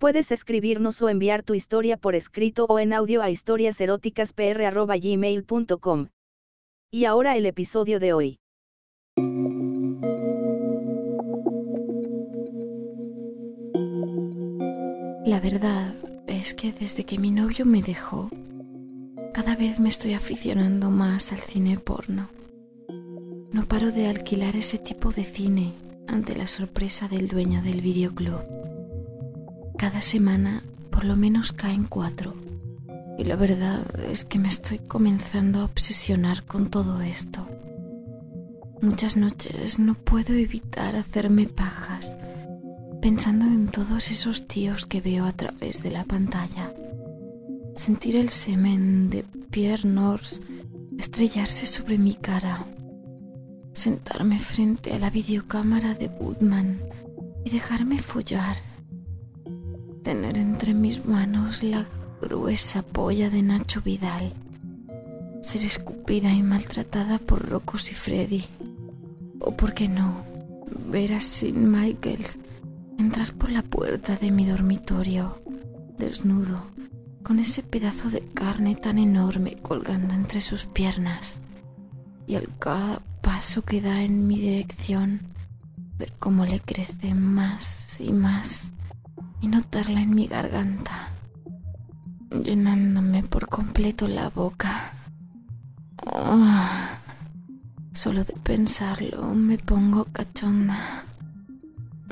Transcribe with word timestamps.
Puedes 0.00 0.32
escribirnos 0.32 1.00
o 1.02 1.10
enviar 1.10 1.42
tu 1.42 1.52
historia 1.52 1.98
por 1.98 2.14
escrito 2.14 2.64
o 2.70 2.78
en 2.78 2.94
audio 2.94 3.20
a 3.20 3.28
historiaseroticaspr.gmail.com. 3.28 6.06
Y 6.90 7.04
ahora 7.04 7.36
el 7.36 7.44
episodio 7.44 8.00
de 8.00 8.14
hoy. 8.14 8.38
La 15.26 15.38
verdad 15.38 15.94
es 16.26 16.54
que 16.54 16.72
desde 16.72 17.04
que 17.04 17.18
mi 17.18 17.30
novio 17.30 17.66
me 17.66 17.82
dejó, 17.82 18.30
cada 19.34 19.54
vez 19.54 19.80
me 19.80 19.90
estoy 19.90 20.14
aficionando 20.14 20.90
más 20.90 21.30
al 21.30 21.40
cine 21.40 21.76
porno. 21.76 22.30
No 23.52 23.68
paro 23.68 23.92
de 23.92 24.06
alquilar 24.06 24.56
ese 24.56 24.78
tipo 24.78 25.12
de 25.12 25.24
cine 25.24 25.74
ante 26.08 26.34
la 26.34 26.46
sorpresa 26.46 27.06
del 27.06 27.28
dueño 27.28 27.60
del 27.60 27.82
videoclub. 27.82 28.59
Cada 29.80 30.02
semana 30.02 30.62
por 30.90 31.04
lo 31.04 31.16
menos 31.16 31.54
caen 31.54 31.84
cuatro. 31.84 32.34
Y 33.16 33.24
la 33.24 33.34
verdad 33.34 33.80
es 34.10 34.26
que 34.26 34.38
me 34.38 34.48
estoy 34.48 34.78
comenzando 34.78 35.60
a 35.60 35.64
obsesionar 35.64 36.44
con 36.44 36.68
todo 36.68 37.00
esto. 37.00 37.48
Muchas 38.82 39.16
noches 39.16 39.78
no 39.78 39.94
puedo 39.94 40.34
evitar 40.34 40.96
hacerme 40.96 41.46
pajas 41.46 42.18
pensando 43.00 43.46
en 43.46 43.68
todos 43.68 44.10
esos 44.10 44.46
tíos 44.46 44.84
que 44.84 45.00
veo 45.00 45.24
a 45.24 45.32
través 45.32 45.82
de 45.82 45.92
la 45.92 46.04
pantalla. 46.04 46.74
Sentir 47.74 48.16
el 48.16 48.28
semen 48.28 49.08
de 49.08 49.24
Pierre 49.50 49.88
Norse 49.88 50.42
estrellarse 50.98 51.64
sobre 51.64 51.96
mi 51.96 52.16
cara. 52.16 52.66
Sentarme 53.72 54.40
frente 54.40 54.92
a 54.92 54.98
la 54.98 55.08
videocámara 55.08 55.94
de 55.94 56.08
Woodman 56.08 56.82
y 57.46 57.48
dejarme 57.48 57.98
follar 57.98 58.56
tener 60.02 60.38
entre 60.38 60.74
mis 60.74 61.04
manos 61.04 61.62
la 61.62 61.86
gruesa 62.20 62.82
polla 62.82 63.30
de 63.30 63.42
Nacho 63.42 63.82
Vidal, 63.82 64.32
ser 65.42 65.64
escupida 65.64 66.32
y 66.32 66.42
maltratada 66.42 67.18
por 67.18 67.48
Rocos 67.48 67.90
y 67.90 67.94
Freddy, 67.94 68.44
o 69.40 69.52
por 69.52 69.74
qué 69.74 69.88
no, 69.88 70.24
ver 70.90 71.12
a 71.12 71.20
Sin 71.20 71.70
Michaels 71.70 72.38
entrar 72.98 73.32
por 73.34 73.50
la 73.50 73.62
puerta 73.62 74.16
de 74.16 74.30
mi 74.30 74.46
dormitorio, 74.46 75.42
desnudo, 75.98 76.62
con 77.22 77.38
ese 77.38 77.62
pedazo 77.62 78.10
de 78.10 78.20
carne 78.20 78.76
tan 78.76 78.98
enorme 78.98 79.56
colgando 79.56 80.14
entre 80.14 80.40
sus 80.40 80.66
piernas, 80.66 81.40
y 82.26 82.36
al 82.36 82.48
cada 82.58 83.00
paso 83.22 83.62
que 83.62 83.80
da 83.80 84.02
en 84.02 84.26
mi 84.26 84.38
dirección, 84.38 85.20
ver 85.98 86.12
cómo 86.18 86.46
le 86.46 86.60
crece 86.60 87.14
más 87.14 88.00
y 88.00 88.12
más 88.12 88.72
y 89.40 89.48
notarla 89.48 90.00
en 90.02 90.14
mi 90.14 90.26
garganta, 90.26 91.10
llenándome 92.30 93.22
por 93.22 93.48
completo 93.48 94.08
la 94.08 94.28
boca. 94.28 94.92
Oh, 96.06 96.60
solo 97.92 98.24
de 98.24 98.34
pensarlo 98.34 99.34
me 99.34 99.58
pongo 99.58 100.04
cachonda. 100.06 101.04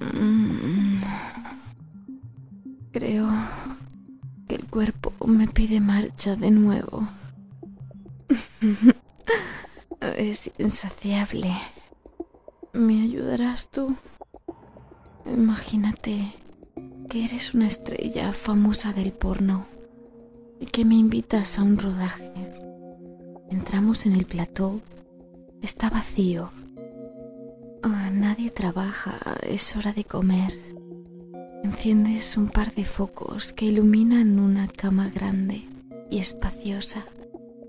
Mm. 0.01 1.03
Creo 2.93 3.29
que 4.49 4.55
el 4.55 4.67
cuerpo 4.67 5.13
me 5.27 5.49
pide 5.49 5.81
marcha 5.81 6.37
de 6.37 6.51
nuevo. 6.51 7.07
Es 10.17 10.53
insaciable. 10.59 11.53
¿Me 12.73 13.03
ayudarás 13.03 13.69
tú? 13.69 13.97
Imagínate 15.27 16.33
que 17.09 17.25
eres 17.25 17.55
una 17.55 17.67
estrella 17.67 18.33
famosa 18.33 18.93
del 18.93 19.13
porno 19.13 19.67
y 20.61 20.67
que 20.67 20.85
me 20.85 20.95
invitas 20.95 21.59
a 21.59 21.63
un 21.63 21.79
rodaje. 21.79 22.31
Entramos 23.51 24.05
en 24.05 24.13
el 24.13 24.27
plató. 24.27 24.81
Está 25.63 25.89
vacío. 25.89 26.51
Ah, 27.83 28.11
nadie 28.13 28.51
trabaja. 28.51 29.19
Es 29.43 29.75
hora 29.75 29.93
de 29.93 30.05
comer. 30.05 30.53
Enciendes 31.65 32.37
un 32.37 32.49
par 32.49 32.75
de 32.75 32.85
focos 32.85 33.53
que 33.53 33.67
iluminan 33.67 34.39
una 34.39 34.67
cama 34.69 35.09
grande 35.09 35.63
y 36.11 36.19
espaciosa 36.19 37.07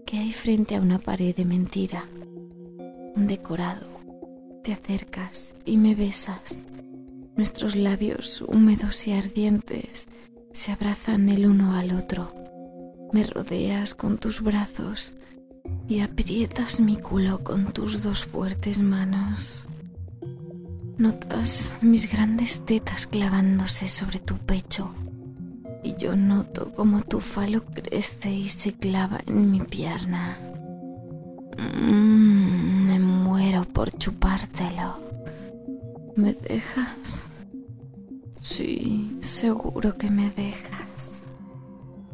que 0.06 0.18
hay 0.18 0.34
frente 0.34 0.76
a 0.76 0.82
una 0.82 1.00
pared 1.00 1.34
de 1.36 1.46
mentira. 1.46 2.04
Un 3.16 3.28
decorado. 3.28 3.88
Te 4.64 4.74
acercas 4.74 5.54
y 5.66 5.78
me 5.78 5.96
besas. 5.96 6.66
Nuestros 7.40 7.78
labios 7.78 8.44
húmedos 8.46 9.08
y 9.08 9.14
ardientes 9.14 10.10
se 10.52 10.74
abrazan 10.74 11.30
el 11.30 11.46
uno 11.46 11.74
al 11.74 11.92
otro. 11.92 12.34
Me 13.14 13.24
rodeas 13.24 13.96
con 13.96 14.18
tus 14.18 14.42
brazos 14.42 15.14
y 15.88 16.02
aprietas 16.02 16.82
mi 16.82 16.98
culo 16.98 17.42
con 17.42 17.72
tus 17.72 18.04
dos 18.04 18.26
fuertes 18.26 18.82
manos. 18.82 19.70
Notas 20.98 21.78
mis 21.80 22.12
grandes 22.12 22.66
tetas 22.66 23.08
clavándose 23.08 23.88
sobre 23.88 24.20
tu 24.20 24.38
pecho 24.38 24.94
y 25.82 25.96
yo 25.96 26.18
noto 26.18 26.74
como 26.74 27.04
tu 27.04 27.22
falo 27.22 27.64
crece 27.64 28.32
y 28.32 28.50
se 28.50 28.74
clava 28.74 29.22
en 29.26 29.50
mi 29.50 29.62
pierna. 29.62 30.38
Mm, 31.58 32.86
me 32.86 33.00
muero 33.00 33.64
por 33.64 33.98
chupártelo. 33.98 35.00
¿Me 36.18 36.34
dejas? 36.34 37.29
Sí, 38.50 39.16
seguro 39.22 39.96
que 39.96 40.10
me 40.10 40.32
dejas. 40.32 41.22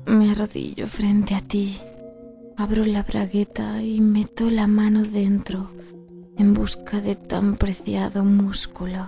Me 0.06 0.32
arrodillo 0.32 0.86
frente 0.86 1.34
a 1.34 1.40
ti, 1.40 1.80
abro 2.58 2.84
la 2.84 3.04
bragueta 3.04 3.82
y 3.82 4.02
meto 4.02 4.52
la 4.52 4.68
mano 4.68 5.04
dentro 5.04 5.72
en 6.38 6.54
busca 6.54 7.00
de 7.00 7.16
tan 7.16 7.56
preciado 7.56 8.26
músculo. 8.26 9.06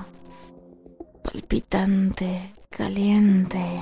Palpitante, 1.22 2.54
caliente. 2.70 3.82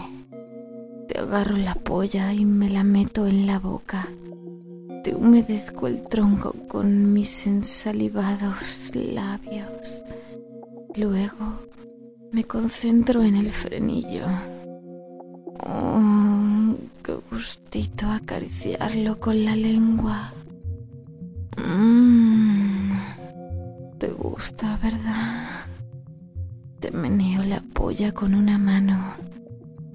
Te 1.08 1.20
agarro 1.20 1.56
la 1.56 1.76
polla 1.76 2.34
y 2.34 2.46
me 2.46 2.68
la 2.68 2.84
meto 2.84 3.28
en 3.28 3.46
la 3.46 3.60
boca. 3.60 4.08
Te 5.04 5.14
humedezco 5.14 5.86
el 5.86 6.02
tronco 6.08 6.56
con 6.68 7.14
mis 7.14 7.46
ensalivados 7.46 8.92
labios. 8.96 10.02
Luego 10.96 11.75
me 12.32 12.44
concentro 12.44 13.24
en 13.24 13.36
el 13.36 13.52
frenillo. 13.52 14.26
Oh, 15.68 16.76
qué 17.04 17.18
gustito 17.32 18.08
acariciarlo 18.08 19.20
con 19.20 19.46
la 19.46 19.56
lengua. 19.56 20.34
Mm, 21.58 22.92
te 23.98 24.08
gusta, 24.10 24.78
¿verdad? 24.84 25.48
Te 26.80 26.92
meneo 26.92 27.44
la 27.44 27.62
polla 27.62 28.12
con 28.12 28.36
una 28.36 28.58
mano, 28.58 28.98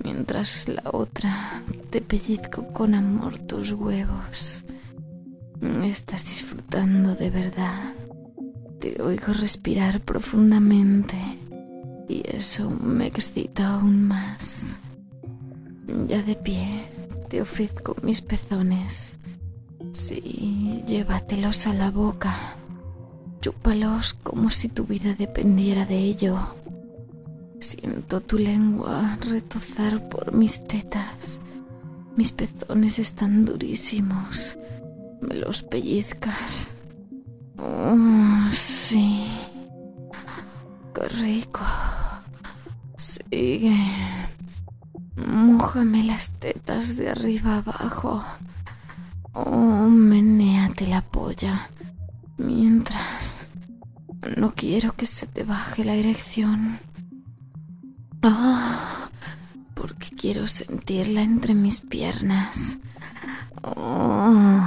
mientras 0.02 0.68
la 0.68 0.82
otra 0.92 1.62
te 1.90 2.00
pellizco 2.00 2.68
con 2.72 2.94
amor 2.94 3.38
tus 3.38 3.72
huevos. 3.72 4.64
Estás 5.84 6.24
disfrutando 6.24 7.14
de 7.14 7.30
verdad. 7.30 7.94
Te 8.78 9.00
oigo 9.02 9.34
respirar 9.34 10.00
profundamente 10.00 11.16
y 12.10 12.22
eso 12.24 12.68
me 12.68 13.06
excita 13.06 13.74
aún 13.74 14.08
más. 14.08 14.80
Ya 16.08 16.20
de 16.22 16.34
pie, 16.34 16.84
te 17.28 17.40
ofrezco 17.40 17.94
mis 18.02 18.20
pezones. 18.20 19.16
Sí, 19.92 20.82
llévatelos 20.86 21.68
a 21.68 21.72
la 21.74 21.90
boca. 21.92 22.34
Chúpalos 23.40 24.14
como 24.14 24.50
si 24.50 24.68
tu 24.68 24.84
vida 24.84 25.14
dependiera 25.14 25.86
de 25.86 25.98
ello. 25.98 26.36
Siento 27.60 28.20
tu 28.20 28.38
lengua 28.38 29.16
retozar 29.20 30.08
por 30.08 30.34
mis 30.34 30.66
tetas. 30.66 31.40
Mis 32.16 32.32
pezones 32.32 32.98
están 32.98 33.44
durísimos. 33.44 34.58
Me 35.20 35.36
los 35.36 35.62
pellizcas. 35.62 36.72
Oh, 37.56 38.48
sí. 38.50 39.26
Qué 40.92 41.08
rico. 41.08 41.60
Sigue. 43.00 43.74
Mójame 45.16 46.04
las 46.04 46.32
tetas 46.32 46.98
de 46.98 47.08
arriba 47.08 47.56
abajo. 47.56 48.22
Oh, 49.32 49.88
menéate 49.88 50.86
la 50.86 51.00
polla. 51.00 51.70
Mientras... 52.36 53.46
No 54.36 54.52
quiero 54.54 54.96
que 54.96 55.06
se 55.06 55.26
te 55.26 55.44
baje 55.44 55.82
la 55.82 55.94
erección. 55.94 56.78
Ah, 58.22 59.08
porque 59.72 60.10
quiero 60.10 60.46
sentirla 60.46 61.22
entre 61.22 61.54
mis 61.54 61.80
piernas. 61.80 62.76
Oh, 63.62 64.60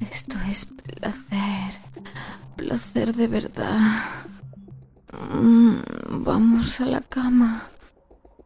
esto 0.00 0.36
es 0.50 0.66
placer. 0.66 1.80
Placer 2.56 3.14
de 3.14 3.28
verdad. 3.28 4.04
Mm, 5.12 5.76
vamos 6.24 6.80
a 6.80 6.86
la 6.86 7.00
cama. 7.00 7.68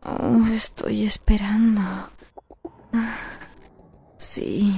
Oh, 0.03 0.45
estoy 0.53 1.05
esperando. 1.05 1.83
Sí. 4.17 4.75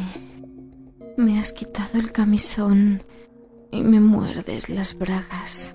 Me 1.17 1.39
has 1.39 1.53
quitado 1.53 1.99
el 1.99 2.11
camisón 2.13 3.03
y 3.71 3.83
me 3.83 4.01
muerdes 4.01 4.69
las 4.69 4.97
bragas. 4.97 5.75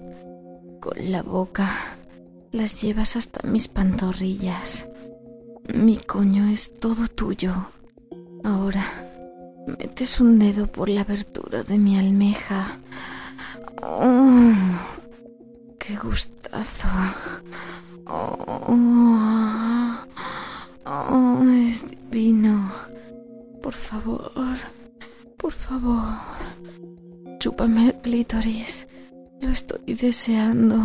Con 0.81 1.11
la 1.11 1.21
boca 1.21 1.69
las 2.51 2.81
llevas 2.81 3.15
hasta 3.15 3.47
mis 3.47 3.67
pantorrillas. 3.67 4.89
Mi 5.73 5.97
coño 5.97 6.47
es 6.47 6.79
todo 6.79 7.07
tuyo. 7.07 7.53
Ahora 8.43 8.85
metes 9.67 10.21
un 10.21 10.39
dedo 10.39 10.67
por 10.67 10.89
la 10.89 11.01
abertura 11.01 11.63
de 11.63 11.77
mi 11.77 11.99
almeja. 11.99 12.79
Oh, 13.83 14.53
¡Qué 15.79 15.95
gustazo! 15.95 16.87
Oh, 18.05 18.37
oh, 20.85 21.43
es 21.43 21.89
divino. 21.89 22.71
Por 23.61 23.73
favor, 23.73 24.31
por 25.37 25.51
favor, 25.51 26.03
chúpame 27.39 27.87
el 27.87 27.95
clítoris. 28.01 28.87
Lo 29.41 29.49
estoy 29.49 29.93
deseando. 29.93 30.77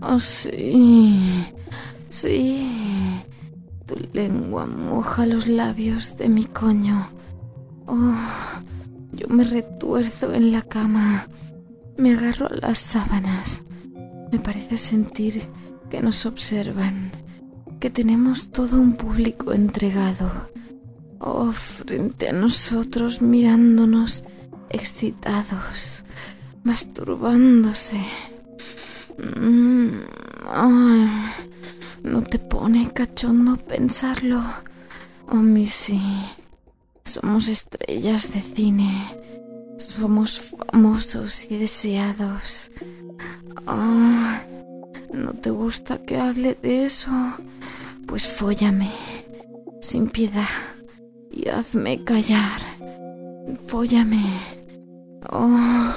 Oh, 0.00 0.18
sí, 0.18 1.46
sí. 2.08 3.22
Tu 3.86 3.94
lengua 4.12 4.66
moja 4.66 5.26
los 5.26 5.46
labios 5.46 6.16
de 6.16 6.28
mi 6.28 6.44
coño. 6.44 7.10
Oh, 7.86 8.14
yo 9.12 9.28
me 9.28 9.44
retuerzo 9.44 10.32
en 10.32 10.52
la 10.52 10.62
cama. 10.62 11.28
Me 11.96 12.12
agarro 12.12 12.46
a 12.46 12.54
las 12.54 12.78
sábanas. 12.78 13.62
Me 14.32 14.38
parece 14.38 14.76
sentir 14.76 15.42
que 15.90 16.00
nos 16.02 16.26
observan, 16.26 17.12
que 17.80 17.90
tenemos 17.90 18.50
todo 18.50 18.80
un 18.80 18.96
público 18.96 19.52
entregado 19.52 20.30
oh, 21.18 21.52
frente 21.52 22.28
a 22.28 22.32
nosotros 22.32 23.22
mirándonos 23.22 24.24
excitados, 24.70 26.04
masturbándose. 26.64 28.00
Mm, 29.18 29.88
no 32.02 32.22
te 32.22 32.38
pone 32.38 32.92
cachondo 32.92 33.56
pensarlo. 33.56 34.42
Oh, 35.28 35.36
mi 35.36 35.66
sí. 35.66 36.00
Somos 37.04 37.48
estrellas 37.48 38.32
de 38.32 38.40
cine. 38.40 38.92
Somos 39.78 40.40
famosos 40.40 41.50
y 41.50 41.58
deseados. 41.58 42.70
Oh, 43.66 44.18
¿No 45.12 45.32
te 45.32 45.50
gusta 45.50 45.98
que 45.98 46.18
hable 46.18 46.56
de 46.62 46.86
eso? 46.86 47.10
Pues 48.06 48.26
fóllame, 48.26 48.90
sin 49.80 50.08
piedad 50.08 50.48
y 51.30 51.48
hazme 51.48 52.04
callar. 52.04 52.60
Fóllame. 53.66 54.24
Oh, 55.30 55.92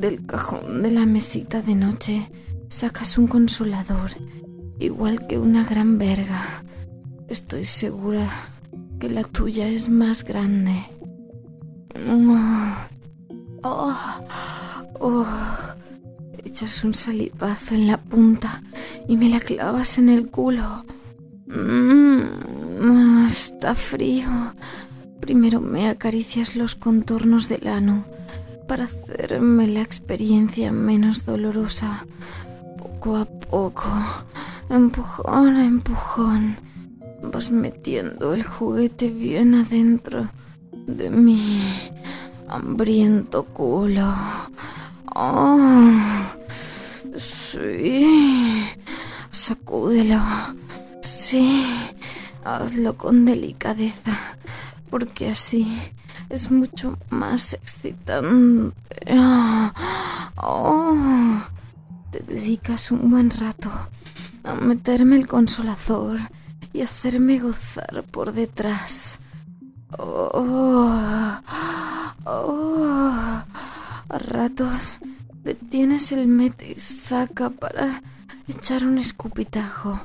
del 0.00 0.24
cajón 0.26 0.82
de 0.82 0.90
la 0.90 1.06
mesita 1.06 1.60
de 1.60 1.74
noche 1.74 2.30
sacas 2.68 3.18
un 3.18 3.26
consolador, 3.26 4.12
igual 4.78 5.26
que 5.26 5.38
una 5.38 5.64
gran 5.64 5.98
verga. 5.98 6.64
Estoy 7.28 7.64
segura 7.64 8.28
que 9.00 9.08
la 9.08 9.24
tuya 9.24 9.68
es 9.68 9.88
más 9.88 10.24
grande. 10.24 10.84
Oh, 12.06 12.74
oh, 13.62 13.96
oh. 15.00 15.73
Echas 16.54 16.84
un 16.84 16.94
salivazo 16.94 17.74
en 17.74 17.88
la 17.88 17.96
punta 17.96 18.62
y 19.08 19.16
me 19.16 19.28
la 19.28 19.40
clavas 19.40 19.98
en 19.98 20.08
el 20.08 20.30
culo. 20.30 20.84
Mm, 21.48 23.26
está 23.26 23.74
frío. 23.74 24.28
Primero 25.18 25.60
me 25.60 25.88
acaricias 25.88 26.54
los 26.54 26.76
contornos 26.76 27.48
del 27.48 27.66
ano 27.66 28.04
para 28.68 28.84
hacerme 28.84 29.66
la 29.66 29.80
experiencia 29.80 30.70
menos 30.70 31.26
dolorosa. 31.26 32.06
Poco 32.78 33.16
a 33.16 33.24
poco, 33.24 33.90
empujón 34.70 35.56
a 35.56 35.64
empujón, 35.64 36.56
vas 37.20 37.50
metiendo 37.50 38.32
el 38.32 38.44
juguete 38.44 39.08
bien 39.08 39.56
adentro 39.56 40.30
de 40.86 41.10
mi 41.10 41.60
hambriento 42.46 43.42
culo. 43.42 44.14
Oh, 45.16 45.90
sí, 47.54 48.64
sacúdelo. 49.30 50.20
Sí, 51.02 51.66
hazlo 52.44 52.96
con 52.96 53.24
delicadeza, 53.24 54.12
porque 54.90 55.30
así 55.30 55.66
es 56.28 56.50
mucho 56.50 56.98
más 57.10 57.54
excitante. 57.54 58.74
Oh, 60.36 61.40
te 62.10 62.20
dedicas 62.20 62.90
un 62.90 63.10
buen 63.10 63.30
rato 63.30 63.70
a 64.44 64.54
meterme 64.54 65.16
el 65.16 65.26
consolador 65.26 66.18
y 66.72 66.82
hacerme 66.82 67.38
gozar 67.38 68.04
por 68.10 68.32
detrás. 68.32 69.20
Oh, 69.98 70.30
oh, 72.24 73.44
a 74.08 74.18
ratos 74.18 75.00
detienes 75.44 76.10
el 76.12 76.26
mete 76.26 76.78
saca 76.78 77.50
para 77.50 78.02
echar 78.48 78.84
un 78.84 78.98
escupitajo. 78.98 80.00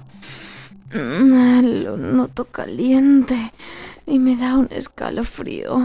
Mm, 0.94 1.84
lo 1.84 1.98
noto 1.98 2.46
caliente 2.46 3.54
y 4.06 4.20
me 4.20 4.36
da 4.36 4.56
un 4.56 4.68
escalofrío. 4.72 5.78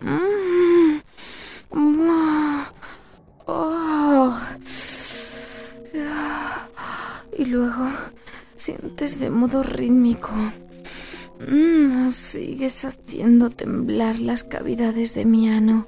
Mm, 0.00 1.00
oh. 3.46 4.38
Y 7.36 7.44
luego 7.46 7.88
sientes 8.56 9.18
de 9.18 9.30
modo 9.30 9.62
rítmico. 9.62 10.30
Mm, 11.48 12.10
sigues 12.10 12.84
haciendo 12.84 13.48
temblar 13.48 14.20
las 14.20 14.44
cavidades 14.44 15.14
de 15.14 15.24
mi 15.24 15.48
ano. 15.48 15.86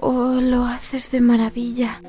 Oh, 0.00 0.40
lo 0.40 0.64
haces 0.64 1.10
de 1.10 1.20
maravilla. 1.20 2.02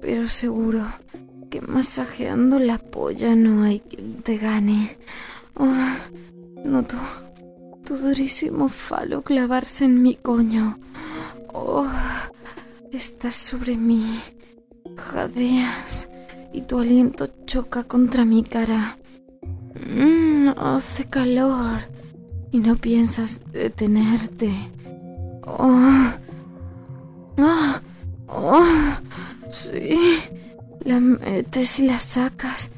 pero 0.00 0.28
seguro 0.28 0.84
que 1.50 1.60
masajeando 1.60 2.58
la 2.58 2.78
polla 2.78 3.34
no 3.34 3.62
hay 3.62 3.80
quien 3.80 4.22
te 4.22 4.36
gane. 4.36 4.96
Oh, 5.54 5.74
noto 6.64 6.96
tu 7.88 7.96
durísimo 7.96 8.68
falo 8.68 9.22
clavarse 9.22 9.86
en 9.86 10.02
mi 10.02 10.14
coño. 10.14 10.78
Oh, 11.54 11.86
estás 12.92 13.34
sobre 13.34 13.78
mí, 13.78 14.04
jadeas 14.94 16.10
y 16.52 16.60
tu 16.62 16.80
aliento 16.80 17.30
choca 17.46 17.84
contra 17.84 18.26
mi 18.26 18.42
cara. 18.42 18.98
Mm, 19.90 20.48
hace 20.58 21.06
calor 21.06 21.80
y 22.52 22.58
no 22.58 22.76
piensas 22.76 23.40
detenerte. 23.52 24.52
Oh, 25.56 26.12
oh, 27.38 27.80
oh, 28.28 28.92
sí. 29.50 30.18
La 30.84 31.00
metes 31.00 31.78
y 31.78 31.86
la 31.86 31.98
sacas, 31.98 32.70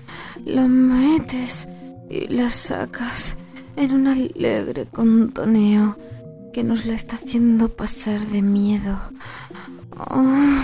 la 0.44 0.66
metes 0.68 1.66
y 2.08 2.28
la 2.28 2.48
sacas 2.48 3.36
en 3.76 3.92
un 3.92 4.06
alegre 4.06 4.86
contoneo 4.86 5.96
que 6.52 6.64
nos 6.64 6.86
la 6.86 6.94
está 6.94 7.16
haciendo 7.16 7.68
pasar 7.68 8.20
de 8.20 8.42
miedo. 8.42 8.98
Oh, 10.10 10.60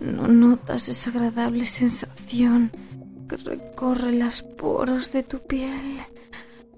no 0.00 0.28
notas 0.28 0.88
esa 0.88 1.10
agradable 1.10 1.66
sensación 1.66 2.72
que 3.28 3.36
recorre 3.36 4.12
las 4.12 4.42
poros 4.42 5.12
de 5.12 5.22
tu 5.22 5.40
piel 5.40 6.00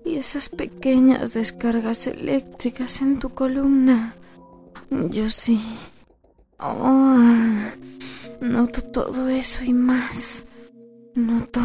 y 0.05 0.17
esas 0.17 0.49
pequeñas 0.49 1.35
descargas 1.35 2.07
eléctricas 2.07 3.03
en 3.03 3.19
tu 3.19 3.31
columna. 3.31 4.15
Yo 4.90 5.28
sí. 5.30 5.61
Oh, 6.59 7.57
Noto 8.40 8.83
todo 8.83 9.28
eso 9.28 9.64
y 9.64 9.73
más. 9.73 10.47
Noto 11.14 11.61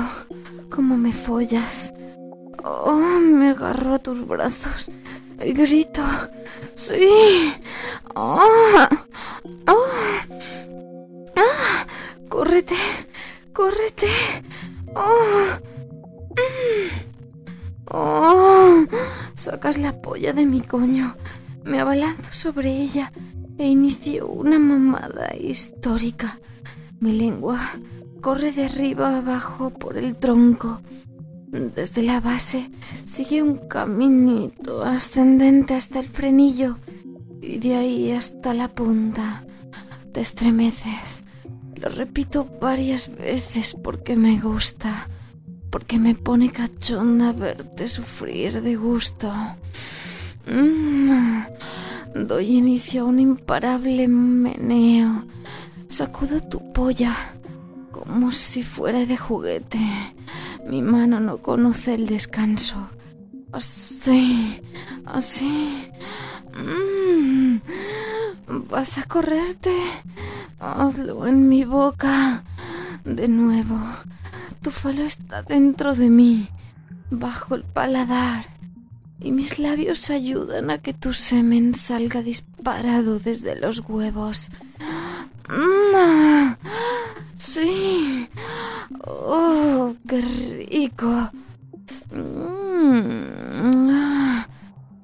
cómo 0.70 0.98
me 0.98 1.14
follas. 1.14 1.94
Oh, 2.64 3.20
me 3.22 3.50
agarro 3.50 3.96
a 3.96 4.00
tus 4.00 4.26
brazos 4.28 4.90
y 5.44 5.54
grito. 5.54 6.02
Sí. 6.76 7.54
¡Ah! 8.16 8.90
¡Ah! 9.68 10.28
¡Ah! 11.36 11.88
¡Córrete! 12.30 12.76
¡Córrete! 13.54 14.10
¡Oh! 14.96 15.46
¡Oh! 17.92 18.86
Sacas 19.36 19.78
la 19.78 20.02
polla 20.02 20.34
de 20.34 20.46
mi 20.46 20.62
coño. 20.62 21.16
Me 21.66 21.80
abalanzo 21.80 22.34
sobre 22.34 22.70
ella 22.72 23.12
e 23.58 23.68
inicio 23.68 24.28
una 24.28 24.60
mamada 24.60 25.34
histórica. 25.36 26.40
Mi 27.00 27.14
lengua 27.14 27.60
corre 28.22 28.52
de 28.52 28.66
arriba 28.66 29.18
abajo 29.18 29.70
por 29.70 29.98
el 29.98 30.16
tronco. 30.16 30.82
Desde 31.48 32.02
la 32.02 32.20
base 32.20 32.70
sigue 33.06 33.42
un 33.44 33.68
caminito 33.68 34.84
ascendente 34.84 35.76
hasta 35.76 36.00
el 36.00 36.08
frenillo 36.08 36.78
y 37.42 37.60
de 37.60 37.76
ahí 37.76 38.12
hasta 38.12 38.54
la 38.54 38.68
punta. 38.68 39.46
Te 40.12 40.22
estremeces. 40.22 41.24
Lo 41.76 41.90
repito 41.90 42.48
varias 42.62 43.10
veces 43.16 43.76
porque 43.82 44.16
me 44.16 44.40
gusta, 44.40 45.10
porque 45.70 45.98
me 46.00 46.16
pone 46.16 46.52
cachonda 46.52 47.32
verte 47.34 47.88
sufrir 47.88 48.62
de 48.62 48.76
gusto. 48.76 49.32
Mm. 50.46 51.44
Doy 52.16 52.58
inicio 52.58 53.02
a 53.02 53.06
un 53.06 53.20
imparable 53.20 54.08
meneo. 54.08 55.26
Sacudo 55.88 56.40
tu 56.40 56.74
polla 56.74 57.16
como 57.92 58.32
si 58.32 58.64
fuera 58.64 59.06
de 59.06 59.18
juguete. 59.18 59.80
Mi 60.68 60.82
mano 60.82 61.20
no 61.20 61.38
conoce 61.38 61.96
el 61.96 62.08
descanso. 62.08 62.90
Así, 63.52 64.62
así. 65.06 65.92
Mm. 66.56 67.58
¿Vas 68.70 68.98
a 68.98 69.04
correrte? 69.04 69.74
Hazlo 70.60 71.28
en 71.28 71.48
mi 71.50 71.64
boca. 71.64 72.44
De 73.06 73.28
nuevo. 73.28 73.80
Tu 74.62 74.72
falo 74.72 75.04
está 75.04 75.44
dentro 75.44 75.94
de 75.94 76.10
mí, 76.10 76.48
bajo 77.10 77.56
el 77.56 77.64
paladar. 77.64 78.53
Y 79.24 79.32
mis 79.32 79.58
labios 79.58 80.10
ayudan 80.10 80.70
a 80.70 80.78
que 80.80 80.94
tu 80.94 81.14
semen 81.14 81.74
salga 81.74 82.22
disparado 82.22 83.20
desde 83.20 83.56
los 83.56 83.80
huevos. 83.88 84.50
Sí. 87.38 88.30
Oh, 89.08 89.96
qué 90.08 90.22
rico. 90.22 91.32
Mm. 92.12 93.88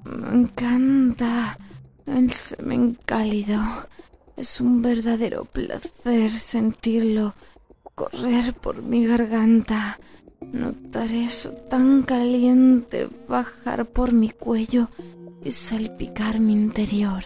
Me 0.04 0.30
encanta 0.34 1.58
el 2.06 2.30
semen 2.32 2.98
cálido. 3.04 3.60
Es 4.36 4.60
un 4.60 4.82
verdadero 4.82 5.44
placer 5.44 6.30
sentirlo 6.30 7.34
correr 7.94 8.54
por 8.54 8.82
mi 8.82 9.06
garganta. 9.06 9.98
Notar 10.52 11.12
eso 11.12 11.50
tan 11.70 12.02
caliente 12.02 13.08
bajar 13.28 13.86
por 13.86 14.12
mi 14.12 14.30
cuello 14.30 14.88
y 15.44 15.52
salpicar 15.52 16.40
mi 16.40 16.52
interior. 16.52 17.24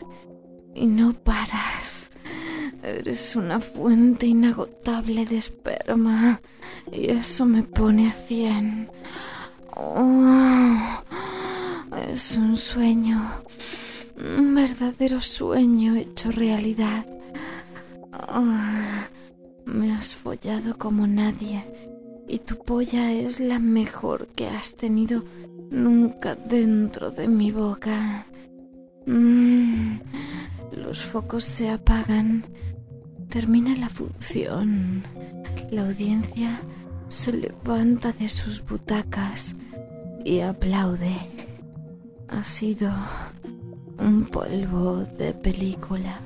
Y 0.74 0.86
no 0.86 1.14
paras. 1.14 2.10
Eres 2.82 3.34
una 3.34 3.60
fuente 3.60 4.26
inagotable 4.26 5.24
de 5.24 5.38
esperma 5.38 6.40
y 6.92 7.10
eso 7.10 7.46
me 7.46 7.62
pone 7.62 8.08
a 8.10 8.12
cien. 8.12 8.90
Oh, 9.74 10.76
es 12.12 12.36
un 12.36 12.58
sueño, 12.58 13.22
un 14.18 14.54
verdadero 14.54 15.20
sueño 15.22 15.96
hecho 15.96 16.30
realidad. 16.30 17.06
Oh, 18.28 18.44
me 19.64 19.92
has 19.94 20.14
follado 20.14 20.76
como 20.76 21.06
nadie 21.06 21.64
y 22.28 22.38
tu 22.38 22.56
polla 22.58 23.12
es 23.12 23.40
la 23.40 23.58
mejor 23.58 24.28
que 24.28 24.48
has 24.48 24.74
tenido 24.74 25.24
nunca 25.70 26.34
dentro 26.34 27.10
de 27.10 27.28
mi 27.28 27.50
boca. 27.50 28.26
Mm, 29.06 29.98
los 30.72 31.02
focos 31.02 31.44
se 31.44 31.70
apagan 31.70 32.44
Termina 33.34 33.74
la 33.74 33.88
función. 33.88 35.02
La 35.72 35.84
audiencia 35.84 36.60
se 37.08 37.32
levanta 37.32 38.12
de 38.12 38.28
sus 38.28 38.64
butacas 38.64 39.56
y 40.24 40.38
aplaude. 40.38 41.16
Ha 42.28 42.44
sido 42.44 42.92
un 43.98 44.26
polvo 44.26 45.04
de 45.18 45.34
película. 45.34 46.20